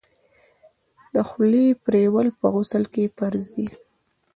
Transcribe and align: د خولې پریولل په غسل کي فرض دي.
د 1.13 1.15
خولې 1.27 1.65
پریولل 1.83 2.29
په 2.39 2.47
غسل 2.53 2.83
کي 2.93 3.03
فرض 3.17 3.43
دي. 3.55 3.67